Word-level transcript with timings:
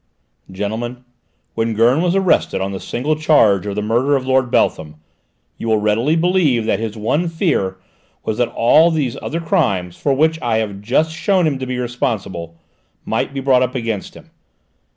"Gentlemen, 0.51 1.03
when 1.53 1.75
Gurn 1.75 2.01
was 2.01 2.15
arrested 2.15 2.59
on 2.59 2.71
the 2.71 2.79
single 2.79 3.15
charge 3.15 3.67
of 3.67 3.75
the 3.75 3.83
murder 3.83 4.15
of 4.15 4.25
Lord 4.25 4.49
Beltham, 4.49 4.95
you 5.59 5.67
will 5.67 5.77
readily 5.77 6.15
believe 6.15 6.65
that 6.65 6.79
his 6.79 6.97
one 6.97 7.27
fear 7.29 7.77
was 8.25 8.39
that 8.39 8.47
all 8.47 8.89
these 8.89 9.15
other 9.21 9.39
crimes, 9.39 9.95
for 9.97 10.15
which 10.15 10.41
I 10.41 10.57
have 10.57 10.81
just 10.81 11.11
shown 11.13 11.45
him 11.45 11.59
to 11.59 11.67
be 11.67 11.77
responsible, 11.77 12.57
might 13.05 13.31
be 13.31 13.41
brought 13.41 13.61
up 13.61 13.75
against 13.75 14.15
him. 14.15 14.31